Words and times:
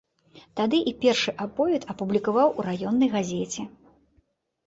Тады 0.59 0.77
і 0.91 0.93
першы 1.01 1.33
аповед 1.45 1.85
апублікаваў 1.93 2.47
у 2.61 2.65
раённай 2.67 3.09
газеце. 3.17 3.61